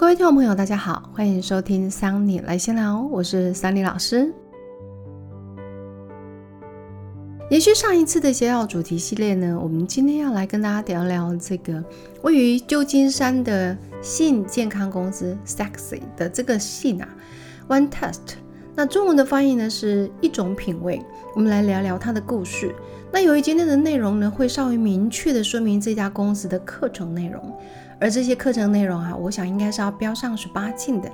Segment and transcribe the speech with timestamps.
[0.00, 4.32] 各位听众朋友，大家好，欢迎收听桑尼来闲聊，我是桑尼老师。
[7.50, 11.84] 延续上一次的邪教主题系列呢，我们今天要来跟大家聊聊这个
[12.22, 17.06] 位于旧金山的性健康公司 Sexy 的这个性啊
[17.68, 18.36] ，One Test。
[18.74, 21.02] 那中文的翻译呢是一种品味。
[21.36, 22.74] 我们来聊聊它的故事。
[23.12, 27.54] 那由于今天的内容呢，会稍微明确的说明这家公司的课程内容。
[28.00, 31.12] 而这些课程内容啊，我想应该是要标上十八禁的，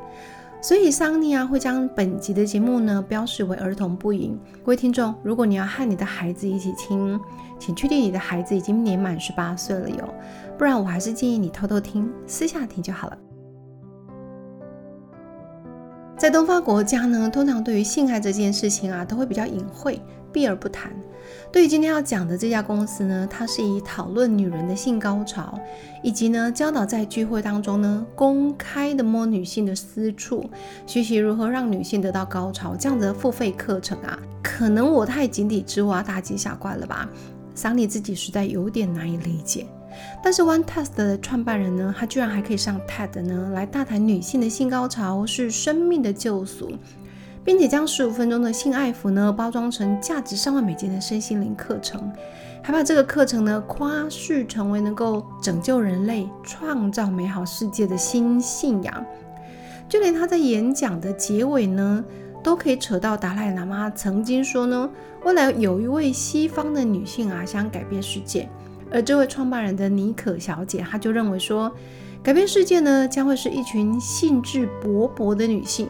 [0.60, 4.38] 所以桑尼啊会将本集的节目呢标示为儿童不宜。
[4.62, 7.20] 各位听众，如果你要和你的孩子一起听，
[7.58, 10.14] 请确定你的孩子已经年满十八岁了哟，
[10.56, 13.18] 不然我还是建议你偷偷听，私下听就好了。
[16.16, 20.00] 在东方国家呢，通常对于性爱这件事情啊，都会比较隐晦，
[20.32, 20.90] 避而不谈。
[21.52, 25.58] 对于今天要讲的这家公司呢，它是以讨论女人的性高潮，
[26.02, 30.48] 以及呢教导在聚会当中呢公开的摸女性的私处，
[30.86, 37.08] 学习如何让女性得到高潮这样的付费课程啊，可能我太井底之蛙大惊小怪了吧？
[37.54, 39.66] 想你自己实在有点难以理解。
[40.22, 46.72] 但是 One Test 的创办人呢，他居然还可以上 TED 呢来大谈女性的性高潮是生命的救赎。
[47.46, 52.12] 并且将十五分钟的性爱服呢包装成价值上万美金的身心灵课程，
[52.60, 59.06] 还把这个课程呢夸序成为能够拯救人类、创造美好世界的新信仰。
[59.88, 62.04] 就连他在演讲的结尾呢，
[62.42, 64.90] 都可以扯到达赖喇嘛曾经说呢，
[65.22, 68.48] 未来有一位西方的女性啊想改变世界，
[68.90, 71.70] 而这位创办人的妮可小姐，她就认为说，
[72.24, 75.88] 改变世界呢将会是一群兴致勃勃的女性。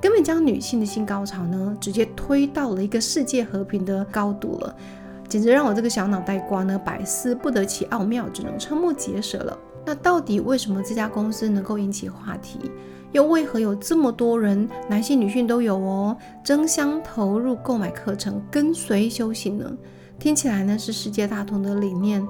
[0.00, 4.76] 根本将女性的性高潮呢，直接推到了一个世界和平的高度了，
[5.28, 9.58] 简直让我这个小脑袋瓜呢百思不得其奥妙，只能瞠目结舌了。
[9.84, 12.70] 那到底为什么这家公司能够引起话题？
[13.12, 19.72] 又为何有这么多人，男性女性都有哦，争相投入购买课程，跟随修行呢？
[20.18, 22.26] 听起来呢是世界大同的理念。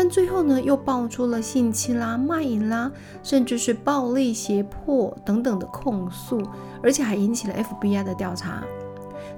[0.00, 2.88] 但最后呢，又爆出了性侵啦、卖淫啦，
[3.20, 6.40] 甚至是暴力胁迫等等的控诉，
[6.80, 8.62] 而且还引起了 FBI 的调查。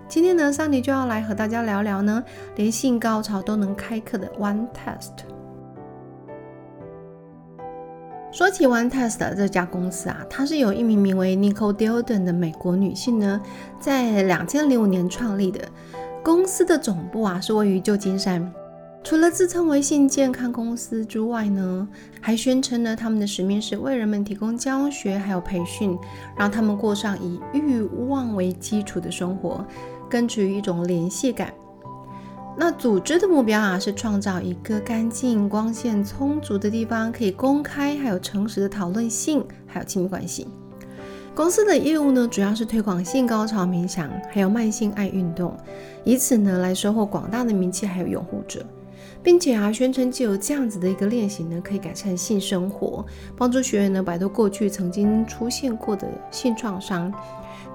[0.06, 2.22] 今天呢，桑尼就要来和大家聊聊呢，
[2.56, 5.24] 连性高潮都能开课的 One Test。
[8.30, 13.40] 说起 One Test 这家公司啊，它是由一名名为 Nicole Dilden 的美国女性呢，
[13.80, 15.66] 在两千零五年创立的。
[16.22, 18.52] 公司的总部啊，是位于旧金山。
[19.02, 21.88] 除了自称为性健康公司之外呢，
[22.20, 25.98] 还宣称呢他们的使命是为人们提供教学还有培训，
[26.36, 29.64] 让他们过上以欲望为基础的生活，
[30.08, 31.52] 根植于一种联系感。
[32.56, 40.46] 那组织的目标啊是创造一个干净、光线充足的地方，可以公开还有诚实的讨论性还有亲密关系。
[41.34, 45.56] 公司的业务呢主要是推广性高潮冥想还有慢性爱运动，
[46.04, 48.64] 以此呢来收获广大的名气还有拥护者。
[49.22, 53.04] 并且啊，宣称就有这样子的一个练习呢，可以改善性生活，
[53.36, 57.12] 帮助学员呢摆脱过去曾经出现过的性创伤，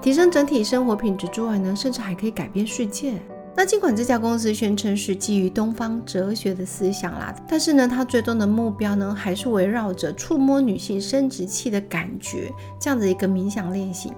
[0.02, 3.14] 提升整体生活品质之外呢，甚至还可以改变世界。
[3.58, 14.12] 那尽管这家公司宣称是基于东方哲学的思想啦，但是呢，它最终的目标呢，还是围绕着触摸女性生殖器的感觉这样的一个冥想练习。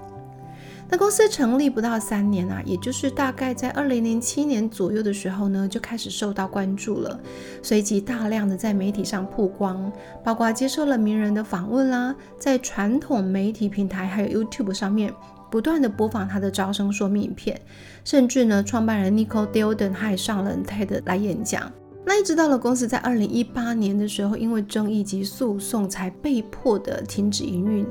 [0.91, 7.21] 那公司成立不到三年啊，也就是大概在二零零七年左右的时候呢，就开始受到关注了，
[7.63, 9.93] 随即大量的在媒体上曝光，
[10.25, 15.13] 包括接受了名人的访问啦，在传统媒体平台还有 YouTube 上面
[15.51, 17.61] 不断的播放他的招生说明影片，
[18.03, 21.71] 甚至呢，创办人 Nicole Dilden 还上了 TED 来演讲。
[22.09, 27.87] 那一直到了公司在二零一八年的时候，因为争议及诉讼才被迫的停止营运。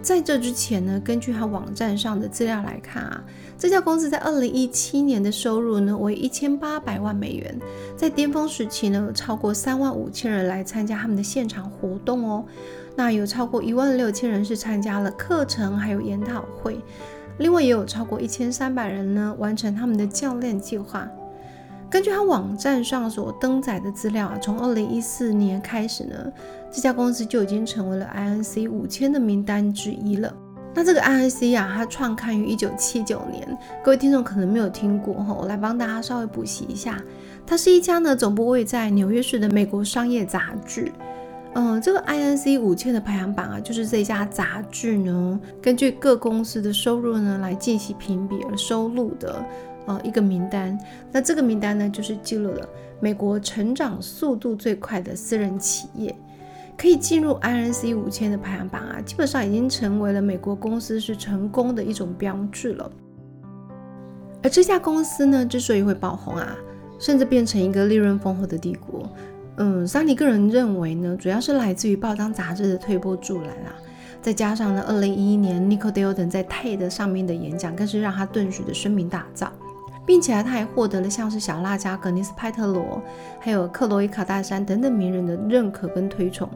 [0.00, 3.22] 在这之前呢，根据他网站上的资料来看啊，
[3.58, 7.60] 这家公司在二零一七年的收入呢为一千八百万美元，
[7.94, 12.42] 在巅峰时期呢，超过三万五千人来参加他们的现场活动哦。
[12.96, 16.80] 那有超过一万六千人是参加了课程还有研讨会，
[17.36, 21.06] 另外也有超过一千三百人呢完成他们的教练计划。
[21.90, 26.32] 根据他网站上所登载的资料啊，从二零一四年开始呢，
[26.70, 30.32] 这家公司就已经成为了 INC 五千的名单之一了。
[30.74, 37.02] 那这个 INC 啊，它创刊于一九七九年，各位听众可能没有听过哈，我来帮大家稍微补习一下。
[37.46, 40.92] 它是一家呢总部位在纽约市的美国商业杂志。
[41.54, 49.42] 嗯，这个 INC 五千的排行榜啊，就是这家杂志呢，根据各公司的收入呢来进行评比而收录的。
[49.88, 50.78] 呃，一个名单，
[51.10, 52.68] 那这个名单呢，就是记录了
[53.00, 56.14] 美国成长速度最快的私人企业。
[56.76, 62.88] 可以进入 INC 五千的排行榜啊，基本上已经成为了美国公司是成功的一种标志了。
[64.44, 66.56] 而这家公司呢，之所以会爆红啊，
[67.00, 69.10] 甚至变成一个利润丰厚的帝国，
[69.56, 73.74] 嗯，桑尼个人认为呢，主要是来自于报章杂志的推波助澜啊，
[74.22, 79.48] 再加上呢，二零一一年 Nico Dilton 在 TED 上面的演讲，更是让他顿时的声名大噪，
[80.08, 83.02] 并且他还获得了像是小辣椒、格尼斯派特罗，
[83.38, 86.48] 还有克罗伊卡戴珊等等名人的认可跟推崇。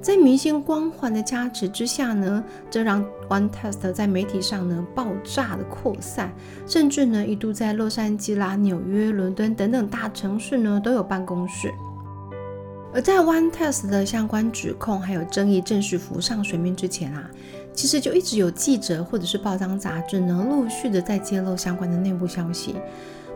[0.00, 6.32] 在明星光环的加持之下呢，这让 One Test 在媒体上呢爆炸的扩散，
[6.66, 11.74] 甚至呢一度在洛杉矶啦、纽约、伦敦等等大城市呢都有办公室。
[12.96, 17.30] 而在 One Test 的相关指控还有争议正式浮上水面之前啊，
[17.74, 22.76] 其实就一直有记者或者是报章杂志呢陆续的在揭露相关的内部消息。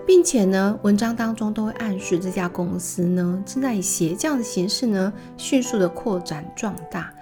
[0.06, 7.12] 并且呢，文章当中都会暗示这家公司呢正在以邪教的形式呢迅速的扩展壮大。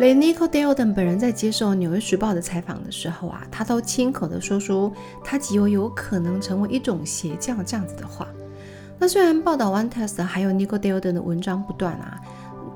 [0.00, 4.92] 连 Nico Dilton 本人在接受《纽约时报》的采访的时候啊，他都亲口的说出
[5.22, 8.26] 他极为有可能成为一种邪教这样子的话。
[8.98, 12.18] 那虽然报道 One Test 还有 Nico d e l d e n 的文章不断啊，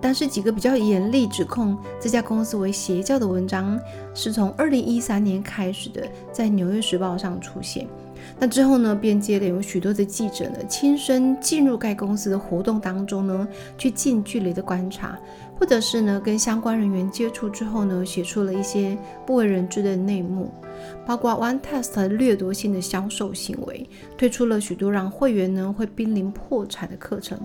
[0.00, 3.78] 但是几个比较严厉指控这家公司为邪教的文章，
[4.14, 7.88] 是从二零一三年开始的，在《纽约时报》上出现。
[8.38, 13.46] 那之后呢，便接连有许多的记者呢，亲身进入该公司的活动当中呢，
[13.76, 15.18] 去近距离的观察，
[15.58, 18.96] 或者是呢，跟相关人员接触之后呢，写出了一些
[19.26, 20.50] 不为人知的内幕，
[21.06, 27.38] 包括 One Test 掠夺性的销售行为，推出了许多让会员呢会濒临破产的课程，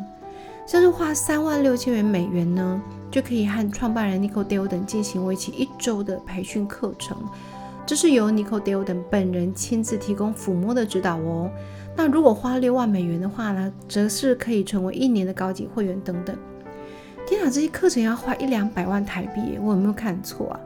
[0.65, 2.81] 像是花三万六千元美元呢，
[3.11, 7.17] 就可以和创办人 Nicole Dale 等进行为期一周的培训课程。
[7.85, 11.49] 这是由 Nicole Dilton 本人亲自提供抚摸的指导哦。
[11.95, 16.35] 那如果花六万美元的话呢，则是可以成为一年的高级会员等等。
[17.27, 20.59] 天啊，这些课程要花一两百万台币，我有没有看错啊？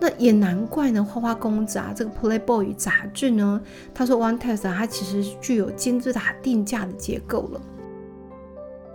[0.00, 3.60] 那也难怪呢，花花公子啊，这个 Playboy 杂志呢，
[3.94, 7.60] 他说 One Test 它其实具有金字塔定价的结构了。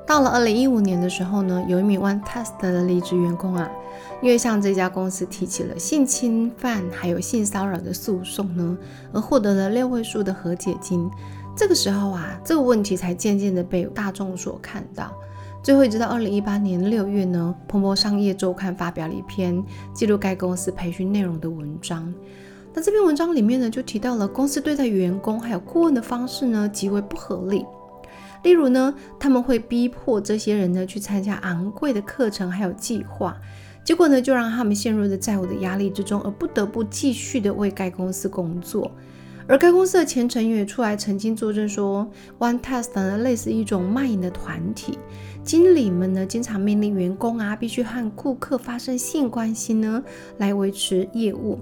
[0.05, 3.69] 到了二零一五年的时候呢，有一名 One Test 的离职员工啊，
[4.21, 8.77] 因为向这家公司提起了性侵犯还有性骚扰的诉讼呢，
[9.13, 11.09] 而获得了六位数的和解金。
[11.55, 15.13] 这个时候啊，这个问题才渐渐的被大众所看到。
[15.61, 19.61] 最后一直到二零一八年六月呢，彭博商业周刊发表了一篇
[19.93, 22.13] 记录该公司培训内容的文章。
[22.73, 27.65] 那这篇文章里面呢，就提到了公司对待员工还有顾问的方式呢，极为不合理。
[28.43, 33.35] 例如呢，他们会逼迫这些人呢去参加昂贵的课程，还有计划，
[33.83, 38.91] 结果呢就让他们陷入了债务的压力之中，而不得不继续的为该公司工作。
[39.47, 44.99] 而该公司的前成员也出来曾经作证说，One Test 呢类似一种卖淫的团体，
[45.43, 50.03] 经理们呢经常命令员工啊必须和顾客发生性关系呢
[50.37, 51.57] 来维持业务。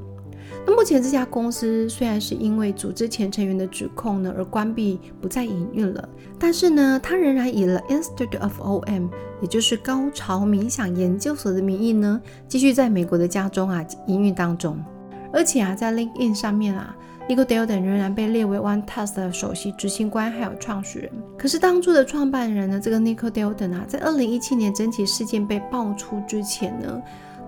[0.65, 9.09] 那目前这家公司虽然是因为组织前成员的指控呢而关闭不再营运了，但是呢，它仍然以了 Institute of OM，
[9.41, 14.77] 也就是高潮冥想研究所的名义呢，继续在美国的家中啊营运当中。
[15.33, 16.95] 而且啊，在 LinkedIn 上面啊
[17.27, 21.11] ，Nico Delden 仍然被列为 OneTask 的首席执行官还有创始人。
[21.37, 27.01] 可是当初的创办人呢，这个 Nico Delden 啊，在二零一七年整体事件被爆出之前呢。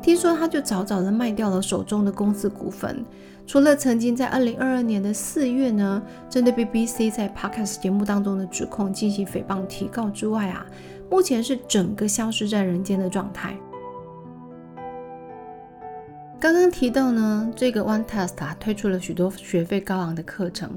[0.09, 3.05] 听说他就早早的卖掉了手中的公司股份，
[3.45, 10.65] 除了曾经在二零二二年的四月呢，针对 BBC 在 Podcast 节目当中的指控进行诽谤提告之外啊，
[11.11, 13.55] 目前是整个消失在人间的状态。
[16.39, 20.71] 刚刚提到呢，这个 One Test 啊推出了许多学费高昂的课程，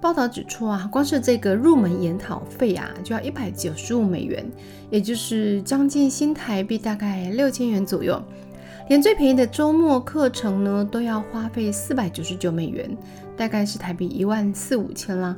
[0.00, 4.42] 报道指出啊，光是这个入门研讨费啊就要一百九十五美元，
[4.88, 8.18] 也就是将近新台币大概六千元左右。
[8.88, 12.94] 连最便宜的周末课程呢，都要花费四百九十九美元，
[13.36, 15.36] 大概是台币一万四五千啦。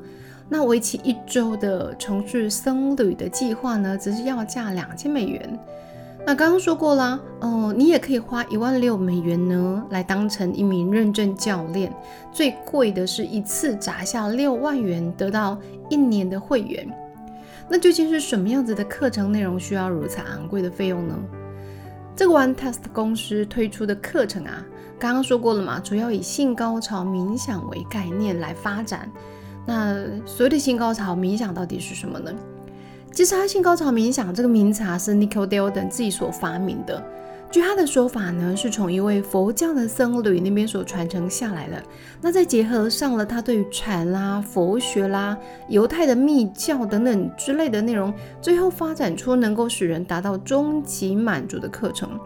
[0.49, 5.59] 那为期一周的城市僧侣的计划呢，则是要价两千美元。
[6.27, 11.93] 那刚刚说过啦，哦，你也可以花一万六美元呢，来当成一名认证教练。
[12.33, 15.59] 最贵的是一次砸下六万元，得到
[15.91, 16.89] 一年的会员。
[17.69, 21.15] 那究竟是什么样子的课程内容需要如此昂贵的费用呢？
[22.16, 24.64] 这个 One Test 公司推出的课程啊，
[24.99, 29.11] 刚刚说过了嘛，主要以性高潮冥想为概念来发展。
[29.66, 32.33] 那所谓的性高潮冥想到底是什么呢？
[33.12, 37.02] 其实，它性高潮冥想这个名词啊，是 Nicole Delden 自己所发明的。
[37.55, 41.81] 据他的说法呢，是从一位佛教的僧侣那边所传承下来的。
[42.21, 52.19] 那再结合上了他对禅啦、佛学啦、犹太的密教等等之类的内容，最后发展出能够使人达到终极满足的课程。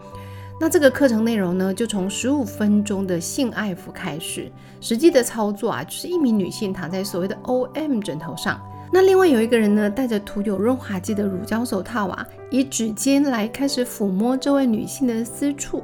[0.59, 8.59] 那这个课程内容呢，就从十五分钟的性爱服开始，实际的操作啊，就是一名女性躺在所谓的 OM 枕头上。
[8.91, 15.83] 那另外有一个人呢，戴着涂有润滑剂的乳胶手套啊，以指尖来开始抚摸这位女性的私处。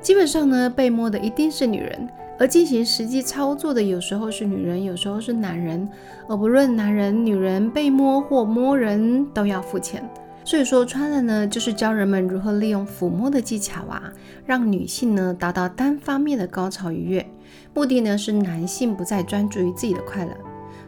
[0.00, 2.06] 基本上呢，被摸的一定是女人，
[2.38, 5.88] 而进行实际操作的有时候是女人，有时候是男人。
[6.28, 10.06] 而不论男人、女人被摸或摸人，都要付钱。
[10.44, 14.12] 所以说穿了呢，就是教人们如何利用抚摸的技巧啊，
[14.44, 17.24] 让女性呢达到单方面的高潮愉悦。
[17.72, 20.32] 目的呢是男性不再专注于自己的快乐。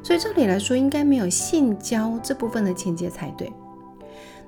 [0.07, 3.53] 所以照理来说，应该没有性交这部分的情节才对。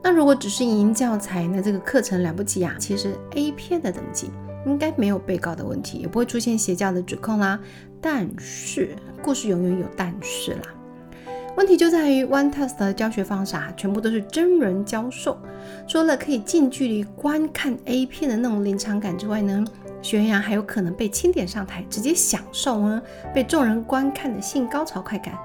[0.01, 1.61] 那如果只是营教材呢？
[1.61, 2.77] 这个课程了不起啊！
[2.79, 4.31] 其实 A 片的等级
[4.65, 7.59] 应该没有被告的问题，也不会出现邪教的指控啦。
[8.01, 10.63] 但是故事永远有但是啦。
[11.57, 15.37] 问题就在于 One Test 的教学方式啊，全部都是真人教授。
[15.89, 19.65] 除了可以近距离观看 A 片的那种临场感之外呢，
[20.03, 23.03] 学员还有可能被钦点上台，直接享受呢
[23.35, 25.37] 被众人观看的性高潮快感。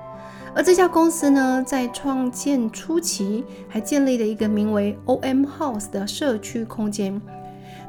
[0.56, 7.20] 而这家公司呢，在创建初期还建立了一个名为 OM House 的社区空间，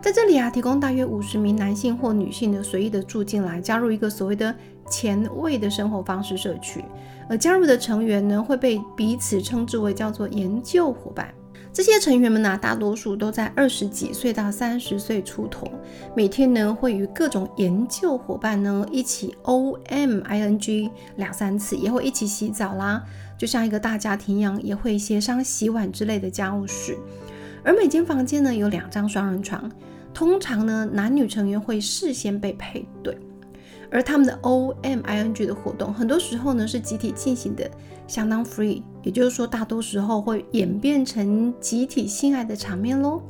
[0.01, 4.55] 在这里啊，提供大约五十名男性或女性的随意的住进来，加入一个所谓的
[4.89, 6.83] 前卫的生活方式社区。
[7.29, 11.35] 而加入的成员呢，会被彼此称之为叫做研究伙伴。
[11.75, 15.69] 这些成员们呢，大多数都在二十几岁到三十岁出头，
[16.15, 23.03] 每天呢会与各种研究伙伴呢一起 O M I N G 两三次，也会一起洗澡啦，
[23.37, 26.97] 就像一个大家庭一样，也会协商洗碗之类的家务事。
[27.65, 29.69] 而每间房间呢有两张双人床，
[30.15, 33.19] 通常呢男女成员会事先被配对。
[33.91, 37.69] 而他们的 O M I N G 的活动，很多时候呢是集体进行的，
[38.07, 43.23] 相当 free，也就是说，大多时候会演变成集体性爱的场面喽。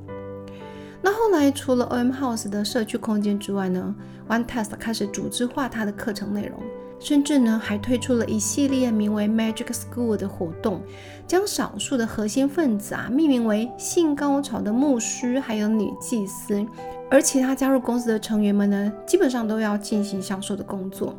[1.02, 3.94] 那后来除了 O M House 的社区空间之外呢
[4.28, 6.58] ，One Test 开始组织化它的课程内容，
[6.98, 10.80] 甚至呢还推出了一系列名为 Magic School 的活动，
[11.26, 16.64] 将少数的核心分子啊命名为性高潮的牧师，还有女祭司。
[17.10, 21.14] 而其他加入公司的成员们呢，基本上都要进行销售的工作，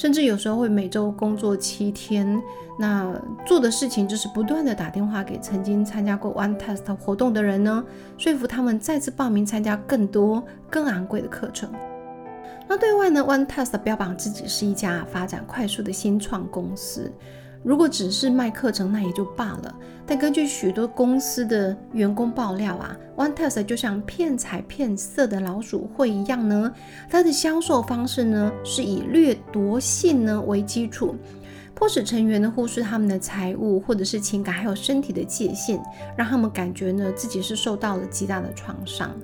[0.00, 2.42] 甚至有时候会每周工作七天。
[2.78, 3.14] 那
[3.44, 7.84] 做的事情就是不断的打电话给曾经参加过 One Test 活动的人呢，
[8.16, 11.70] 说服他们再次报名参加更多更昂贵的课程。
[12.66, 17.12] 那对外呢，One Test 标榜自己是一家发展快速的新创公司。
[17.62, 19.74] 如果只是卖课程，那也就罢了。
[20.06, 26.72] 但根据许多公司的员工爆料啊，One Test 就像骗财骗色的老鼠会一样呢。
[27.08, 31.14] 它的销售方式呢，是以掠夺性呢为基础，
[31.74, 35.80] 迫使成员呢忽视他们的财务或者是情感还有身体的界限，
[36.16, 39.14] 让他们感觉呢自己是受到了极大的创伤。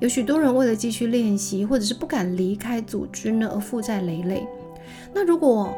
[0.00, 4.46] 有许多人为了继续练习，或者是不敢离开组织呢而负债累累。
[5.14, 5.74] 那如果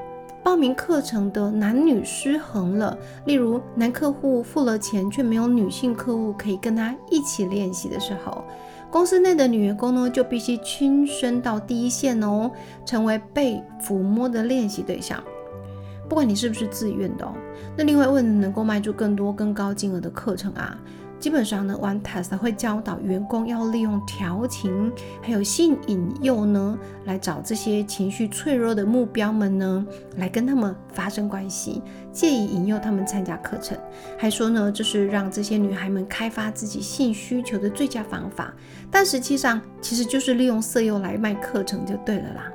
[0.48, 8.42] 报名课程的男女失衡了，例如男客户付了钱却没有女性客户可以跟他一起练习的时候，
[8.90, 12.50] 公司内的女员工呢就必须亲身到第一线哦，
[12.86, 15.22] 成为被抚摸的练习对象，
[16.08, 17.34] 不管你是不是自愿的哦。
[17.76, 20.78] 那另外为了能够卖出更多更高金额的课程啊。
[21.18, 29.84] 基本上呢，One Test 会教导员工要利用调情，还有性引诱呢，来找这些情绪脆弱的目标们呢，
[30.16, 31.82] 来跟他们发生关系，
[32.12, 33.76] 借以引诱他们参加课程。
[34.16, 38.54] 还说呢，这是让这些女孩们开发自己性需求的最佳方法。
[38.90, 42.52] 但实际上，其实就是利用色诱来卖课程就对了啦。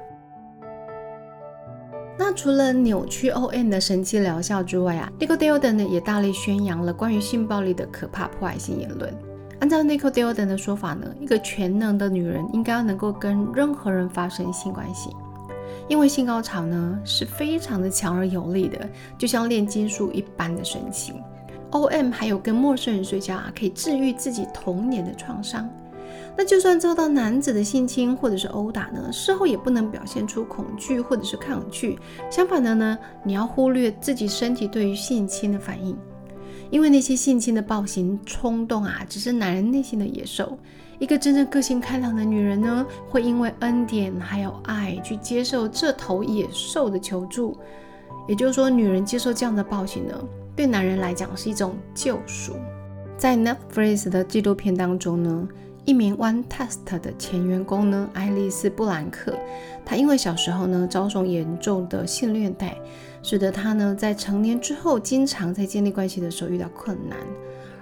[2.35, 9.13] 除了扭曲 OM 的神奇疗效之外啊 n i c o Dearden 也大力宣扬了关于性暴力的可怕破坏性言论。
[9.59, 15.11] 按照 n i c o Dearden 的说法呢，一个全能的女人应该能够跟任何人发生性关系，
[15.87, 21.13] 因为性高潮呢是非常的强而有力的，就像炼金术一般的神奇。
[21.71, 25.69] OM 还有跟陌生人睡觉啊，可以治愈自己童年的创伤。
[26.35, 31.99] 那就算遭到男子的性侵或者是殴打呢，事后也不能表现出恐惧或者是抗拒。
[32.29, 35.95] 相反的呢，你要忽略自己身体对于性侵的反应，
[36.71, 40.57] 因为那些性侵的暴行冲动啊，只是男人内心的野兽。
[40.97, 47.55] 一个真正个性开朗的女人呢，会因为恩典还有爱去接受这头野兽的求助。
[48.27, 50.19] 也就是说，女人接受这样的暴行呢，
[50.55, 52.53] 对男人来讲是一种救赎。
[53.17, 55.47] 在 Netflix 的纪录片当中呢。
[55.85, 59.37] 一名 One Test 的前员工呢，爱丽丝·布兰克，
[59.83, 62.77] 她因为小时候呢遭受严重的性虐待，
[63.21, 67.17] 使得她呢在成年之后，经常在建立关系的时候遇到困难。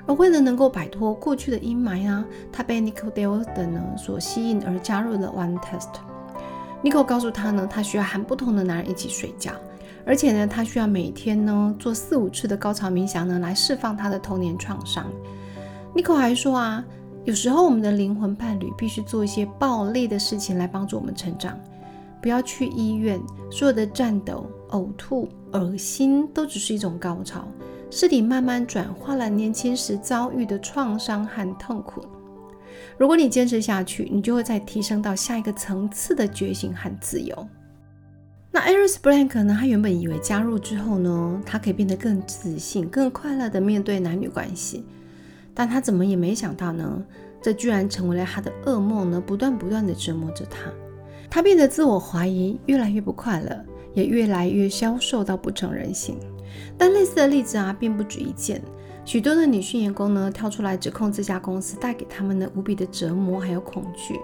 [0.08, 5.90] 而为了能够摆脱过去的阴霾啊，她被 Nico Dealden 呢所吸引而加入了 One Test。
[6.84, 9.52] Nico 告诉她呢，她需要和不同的男人一起睡觉，
[10.04, 15.06] 而且呢，她需要每天呢做四五次的高潮冥想呢，来释放她的童年创伤。
[15.94, 16.84] Nico 还说啊。
[17.24, 21.58] 有时候，我们的灵魂伴侣必须做一些暴力的事情来帮助我们成长。
[22.20, 23.20] 不要去医院，
[23.52, 27.48] 所有的颤抖、呕吐、恶心都只是一种高潮，
[27.92, 32.04] 是你慢慢转化了年轻时遭遇的创伤和痛苦。
[32.98, 37.48] 如果你坚持下去，你就会再提升到下一个层次的觉醒和自由。
[38.52, 39.56] 那 Iris Blank 呢？
[39.60, 44.84] 他原本以为加入之后呢，他可以变得更自信、更快乐地面对男女关系。
[45.54, 47.04] 但他怎么也没想到呢？
[47.42, 50.72] 这居然成为了他的噩梦呢，不断不断的折磨着他。
[51.30, 56.18] 他变得自我怀疑，越来越不快乐，也越来越消瘦到不成人形。
[56.78, 58.62] 但类似的例子啊，并不止一件。
[59.06, 64.20] 许多的女性员工呢，跳出来指控这家公司带给他们的无比的折磨还有恐惧。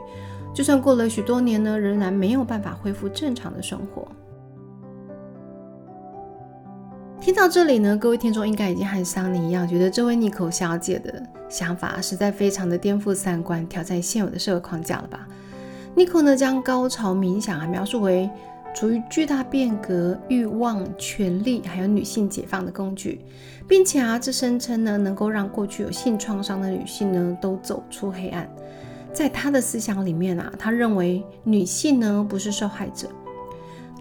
[0.53, 4.07] 就算过了许多年呢，仍然没有办法恢复正常的生活。
[7.19, 15.27] 听到这里呢，各位听众应该已经和桑尼一样，觉得这位妮可小姐的想法实在非常的颠覆三观，挑战现有的社会框架了吧？
[15.95, 18.29] 妮可呢，将高潮冥想啊描述为
[18.73, 23.19] 处于巨大变革、欲望、权力还有女性解放的工具，
[23.67, 28.47] 并且啊，这声称呢，能够让过去有性创伤的女性呢，都走出黑暗。
[29.11, 33.09] 在她的思想里面啊，她认为女性呢不是受害者，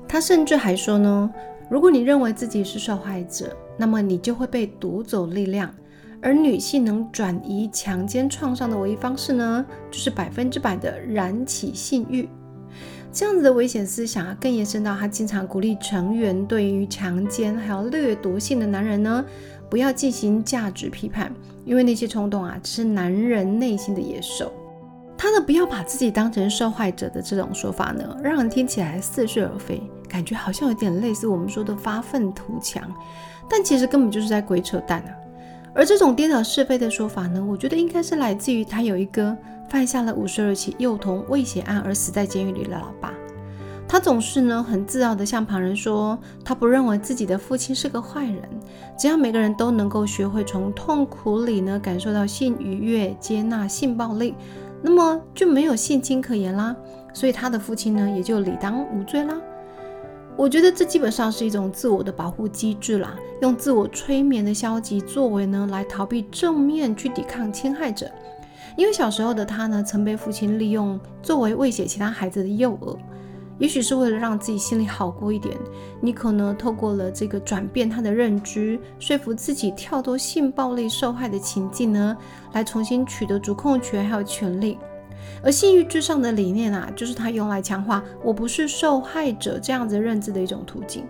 [0.07, 1.31] 她甚至还说呢。
[1.69, 5.73] 如果你认为自己是受害者，那么你就会被夺走力量。
[6.23, 12.29] 而女性能转移强奸创伤的唯一方式呢，就是百分之百的燃起性欲。
[13.13, 19.25] 这样子的危险思想啊，更延伸到他经常鼓励成员对于强奸还有掠夺性的男人呢，
[19.69, 21.33] 不要进行价值批判，
[21.65, 24.53] 因为那些冲动啊，只是男人内心的野兽。
[25.19, 29.83] 他的不要把自己当成受害者的这种说法呢，让人听起来似是而非。
[30.09, 32.83] 感觉好像有点类似我们说的发愤图强，
[33.49, 35.11] 但其实根本就是在鬼扯淡啊！
[35.75, 39.37] 而这种颠倒是非的说法呢，我觉得应该是来自于他有一个
[39.69, 43.13] 犯下了五十二起幼童猥亵案而死在监狱里的老爸。
[43.89, 48.43] 他总是呢很自傲地向旁人说，他不认为自己的父亲是个坏人，
[48.99, 54.35] 只要每个人都能够学会从痛苦里呢感受到性愉悦，接纳性暴力，
[54.83, 56.75] 那么就没有性侵可言啦。
[57.13, 59.37] 所以他的父亲呢也就理当无罪啦。
[60.37, 68.11] 我觉得这基本上是一种自我的保护机制啦，用自我催眠的消极作为呢，来逃避正面去抵抗侵害者。
[68.77, 72.99] 因为小时候的他呢，曾被父亲利用作为威胁其他孩子的诱饵，
[73.59, 75.57] 也许是为了让自己心里好过一点。
[76.03, 82.15] 尼可呢，透过了这个转变他的认知，说服自己跳脱性暴力受害的情境呢，
[82.53, 84.77] 来重新取得主控权还有权利。
[85.43, 91.05] 而性欲至上的理念啊，就是它用来强化“我不是受害者”这样子认知的一种途径。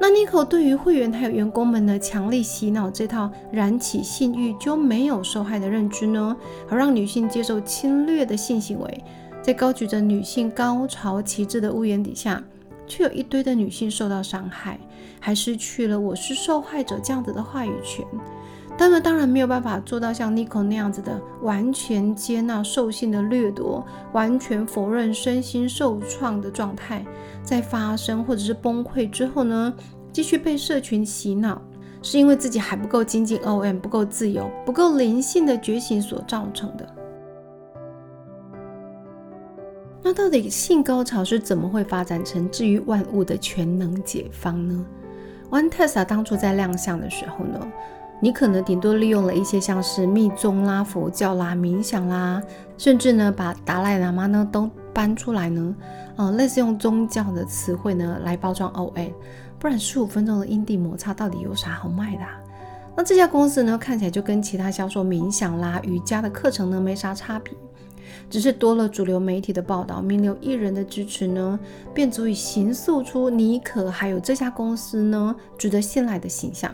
[0.00, 6.36] 那 Nico 对于会员还有员工们的强力洗脑这套燃起性欲就没有受害的认知呢？
[6.68, 9.04] 而让女性接受侵略的性行为，
[9.40, 12.42] 在高举着女性高潮旗帜的屋檐底下，
[12.84, 14.76] 却有一堆的女性受到伤害，
[15.20, 18.04] 还失去了“我是受害者”这样子的话语权。
[18.78, 27.04] 他们当然没有办法做到像 Nico 那样子的完全接纳兽性的掠夺，完全否认身心受创的状态，
[27.44, 29.72] 在发生或者是崩溃之后呢，
[30.12, 31.62] 继续被社群洗脑，
[32.02, 36.88] 是因为自己还不够精进 OM，不够自由，不够灵性的觉醒所造成的。
[40.02, 44.84] 那到底性高潮是怎么会发展成治愈万物的全能解方呢
[45.50, 47.72] ？One Tessa 当初在亮相的时候呢？
[48.24, 52.40] 你可能顶多利用了一些像是密宗啦、佛教啦、冥想啦，
[52.78, 55.74] 甚至呢把达赖喇嘛呢都搬出来呢，
[56.18, 59.12] 嗯，类似用宗教的词汇呢来包装 OA，
[59.58, 62.22] 不然十五分钟的阴蒂摩擦到底有啥好卖的？
[62.96, 67.52] 那这家公司呢看起来就跟其他销售冥想啦、瑜伽的课程呢没啥差别，
[68.30, 71.58] 只是多了主流媒体的报道、名流艺人的支持呢，
[71.92, 76.72] 便足以形塑出妮可还有这家公司呢值得信赖的形象。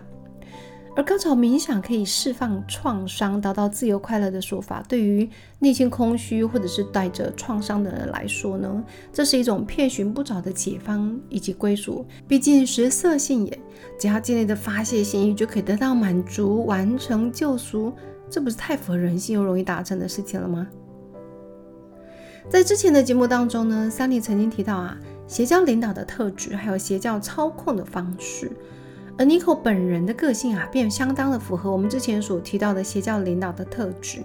[0.98, 5.30] 而高潮冥想可以释放创伤、达到自由快乐的说法，对于
[5.60, 12.04] 内心空虚或者是带着创伤的人来说呢，这是一种遍寻不着的解放以及归属。
[12.26, 13.60] 毕竟食色性也，
[13.96, 17.92] 只要建立的发泄性欲就可以得到满足，完成救赎，
[18.28, 20.66] 这不是太符合人性又容易达成的事情了吗？
[22.50, 28.50] 在之前的节目当中呢，桑尼曾经提到啊，邪教领导的特质，还有邪教操控的方式，
[29.18, 34.20] 而 Nico 本人的个性啊，便相当的符合我们之前所提到的邪教领导的特质。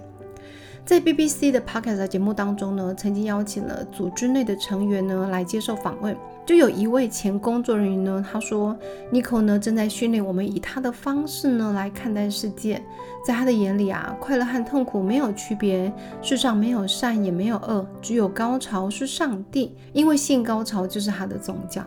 [0.86, 6.14] 在 BBC 的 Podcast 节目当中呢，曾经邀请了组织内的成员呢来接受访问。
[6.44, 8.76] 就有一位前工作人员呢，他说
[9.10, 12.82] ，Nico 呢正在训练我们以他的方式呢来看待世界。
[13.26, 21.82] 在他的眼里啊，快乐和痛苦没有区别，世上没有善也没有恶，只有高潮是上帝，因为性高潮就是他的宗教。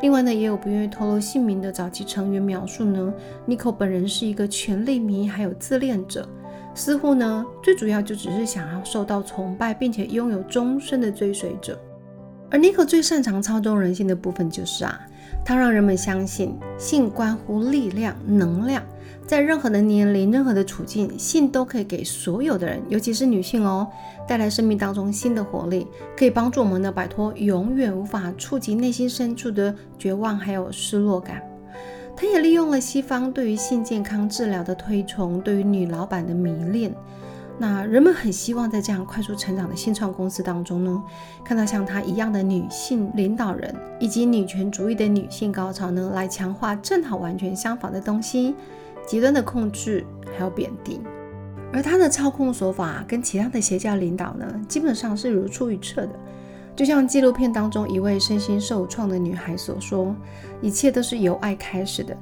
[0.00, 3.12] 另外呢，也有不愿意透露姓名的早期成员描述呢
[3.48, 6.28] ，Nico 本人是一个权力迷，还有自恋者。
[6.74, 11.76] 似乎呢，最主要就只是想要受到崇拜，并且拥有终身的追随者。
[12.50, 15.00] 而 Nico 最擅长操纵人性的部分就是啊，
[15.44, 18.82] 他让人们相信性关乎力量、能量，
[19.28, 23.86] 在任何的年龄、任何的处境，性都可以给所有的人，尤其是女性哦，
[24.26, 25.86] 带来生命当中新的活力，
[26.16, 31.42] 可以帮助我们呢摆脱永远无法触及内心深处的绝望还有失落感。
[32.16, 36.90] 他也利用了西方对于性健康治疗的推崇，对于女老板的迷恋。
[37.58, 41.02] 那人们很希望在这样快速成长的新创公司当中呢，
[41.44, 48.54] 看到像他一样的女性领导人，以及女权主义的女性高潮呢，来强化正好完全相反的东西，
[49.08, 51.00] 极端的控制还有贬低。
[51.72, 56.10] 而他的操控手法跟其他的邪教领导呢，基本上是如出一辙的。
[56.76, 60.14] 就像纪录片当中一位身心受创的女孩所说
[60.62, 62.16] ：“一切都是由爱开始的。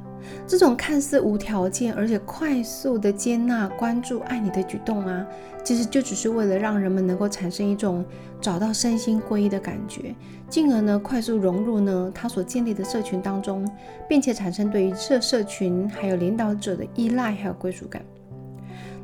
[0.46, 5.26] 这种看似无条件而且快速的接纳、关注、爱你的举动啊，
[5.64, 8.04] 其实就只是为了让人们能够产生一种
[8.40, 10.14] 找到身心归一的感觉，
[10.48, 13.68] 进而呢快速融入呢他所建立的社群当中，
[14.08, 18.02] 并且产生对于这社群还有领导者的依赖还有归属感。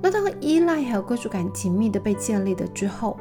[0.00, 3.16] 那当依赖还有归属感紧密的被建立了之后，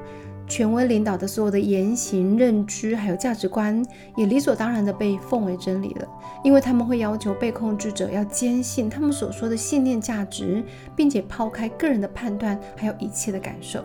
[0.52, 3.82] 权威领导的所有的言行、认知还有价值观，
[4.18, 6.08] 也理所当然的被奉为真理了，
[6.44, 10.62] 因为他们会要求被控制者要坚信他们所说的信念价值，
[10.94, 13.82] 并且抛开个人的判断，还有一切的感受。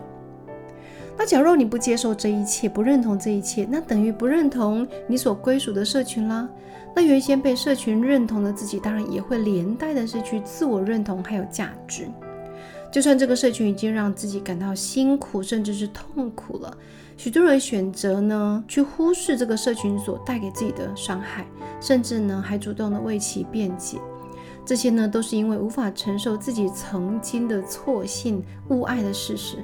[1.17, 6.49] 那假如你不接受这一切，不认同这一切，那等于不认同你所归属的社群啦。
[6.93, 12.07] 那原先被社群认同的自己，当然也会连带的失去自我认同还有价值。
[12.91, 16.75] 就算这个社群已经让自己感到辛苦，甚至是痛苦了，
[17.17, 21.45] 许多人选择呢去忽视这个社群所带给自己的伤害，
[21.81, 23.97] 甚至呢还主动的为其辩解。
[24.65, 29.57] 这些呢都是因为无法承受自己曾经的错信误爱的事实，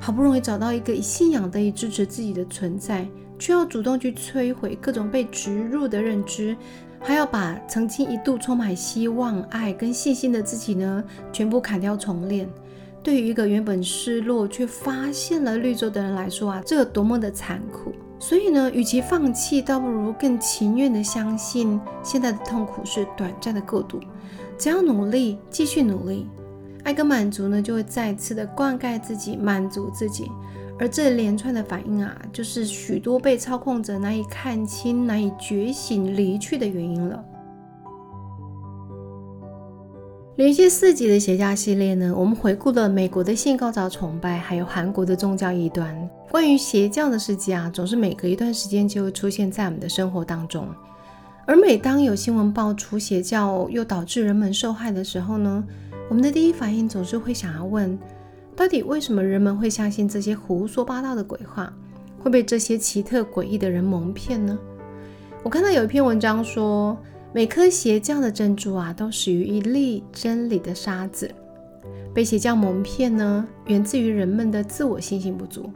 [0.00, 3.06] 好不容易找到一个以信仰得以支持自己的存在，
[3.38, 6.56] 却要主动去摧毁各种被植入的认知。
[7.02, 12.48] 还要把曾经一度充满希望、爱跟信心的自己呢，全部砍掉重练。
[13.02, 17.92] 对于一个原本失落却发现了绿洲的人来说啊，这有多么的残酷！
[18.20, 23.98] 所以呢，与其放弃，倒不如更情愿的相信，现在的痛苦是短暂的过渡。
[24.56, 26.28] 只要努力，继续努力，
[26.84, 30.30] 爱跟满足呢，就会再次的灌溉自己，满足自己。
[30.78, 37.24] 而这连串的反应啊，就是许多被操控者难以看清、难以觉醒、离去的原因了。
[40.36, 45.94] 连续四集的邪教系列呢，我们回顾了美国的性高潮崇拜，还有韩国的宗教异端。
[46.30, 50.66] 关于邪教的事迹啊，总是每隔一段时间就会出现在我们的生活当中。
[51.46, 55.62] 而每当有新闻爆出邪教又导致人们受害的时候呢，
[56.08, 57.96] 我们的第一反应总是会想要问。
[58.54, 61.72] 到底为什么人们会相信这些胡说八道的鬼话，
[62.18, 64.58] 会被这些奇特诡异的人蒙骗呢？
[65.42, 66.96] 我看到有一篇文章说，
[67.32, 71.30] 每颗邪教的珍珠啊，都始于一粒真理的沙子。
[72.14, 75.72] 被邪教蒙骗呢，源自于人们的自我信心不足。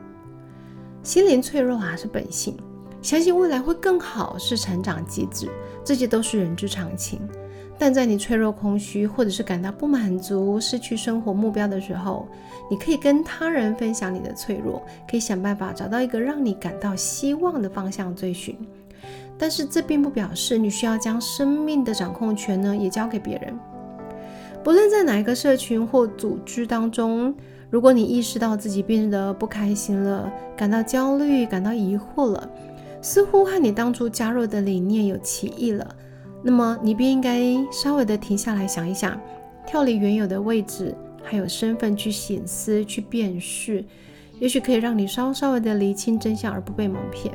[1.02, 2.54] 心灵脆弱啊，是本性；
[3.00, 5.48] 相信未来会更好，是成长机制。
[5.82, 7.20] 这些都是人之常情。
[7.78, 12.26] 但在你脆弱、空虚，或者是感到不满足、失去生活目标的时候，
[12.70, 18.56] 你可以跟他人分享你的脆弱，可以想办法找到一个让你感到希望的方向追寻。
[19.38, 23.54] 但是这并不表示你需要将生命的掌控权呢也交给别人。
[24.64, 27.34] 不论在哪一个社群或组织当中，
[27.68, 32.48] 如果你意识到自己变得不开心了，感到焦虑、感到疑惑了，
[33.02, 35.86] 似乎和你当初加入的理念有歧义了。
[36.42, 37.40] 那么你便应该
[37.72, 39.20] 稍微的停下来想一想，
[39.66, 43.84] 跳离原有的位置，还有身份去醒思、去辨识，
[44.38, 47.34] 也许可以让你稍稍微的厘清真相而不被蒙骗。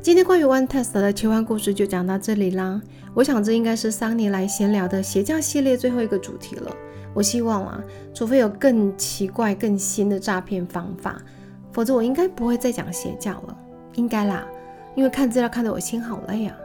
[0.00, 2.80] 今天关于 One Test 的奇幻故事就讲到这里啦。
[3.12, 6.74] 我想这应该是桑尼来闲聊的邪教系列最后一个主题了。
[7.12, 11.20] 我希望啊，除非有更奇怪、更新的诈骗方法，
[11.72, 13.58] 否则我应该不会再讲邪教了。
[13.96, 14.46] 应该啦，
[14.94, 16.56] 因为看资料看得我心好累啊。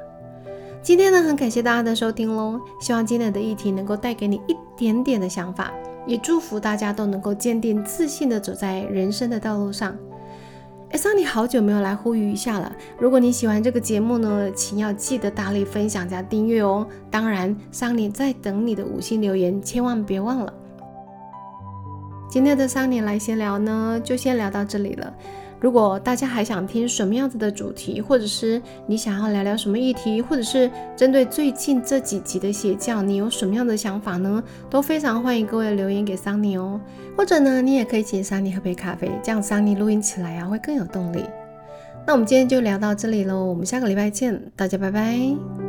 [0.81, 5.71] 今天呢，很感谢大家的收听喽，希望今天的议题能够带给你一点点的想法，
[6.05, 9.97] 也祝福大家都能够坚定自信的走在人生的道路上。
[10.91, 12.71] 哎，桑尼好久没有来呼吁一下了。
[12.99, 16.85] 如果你喜欢这个节目呢，请要记得大力分享加订阅哦。
[17.09, 20.53] 当然，桑尼在等你的五星留言，千万别忘了。
[22.29, 25.11] 今天的桑尼来闲聊呢，就先聊到这里了。
[25.59, 34.43] 如果大家还想听什么样子的主题，或者是你想要聊聊什么议题，或者是针对最近这几集的邪教，你有什么样的想法呢？
[34.69, 36.79] 都非常欢迎各位留言给桑尼哦。
[37.17, 41.23] 或者呢，你也可以请桑尼喝杯咖啡，这样桑尼录音起来啊会更有动力。
[42.05, 45.64] 那我们今天就聊到这里喽，我们下个礼拜见，大家拜拜。